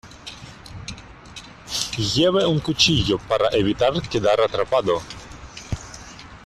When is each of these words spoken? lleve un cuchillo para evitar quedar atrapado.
lleve 1.95 2.43
un 2.47 2.59
cuchillo 2.59 3.19
para 3.29 3.55
evitar 3.55 4.01
quedar 4.09 4.41
atrapado. 4.41 4.99